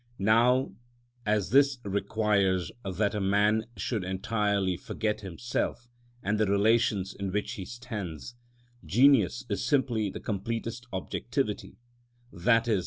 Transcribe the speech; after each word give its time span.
Now, 0.17 0.73
as 1.27 1.51
this 1.51 1.77
requires 1.83 2.71
that 2.83 3.13
a 3.13 3.21
man 3.21 3.67
should 3.77 4.03
entirely 4.03 4.75
forget 4.75 5.21
himself 5.21 5.91
and 6.23 6.39
the 6.39 6.47
relations 6.47 7.13
in 7.13 7.31
which 7.31 7.51
he 7.51 7.65
stands, 7.65 8.33
genius 8.83 9.45
is 9.47 9.63
simply 9.63 10.09
the 10.09 10.19
completest 10.19 10.87
objectivity, 10.91 11.77
_i.e. 12.33 12.79